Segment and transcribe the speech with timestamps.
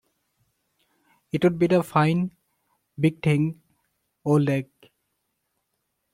[1.31, 2.31] It would be the fine,
[2.99, 3.61] big thing,
[4.25, 4.69] old egg.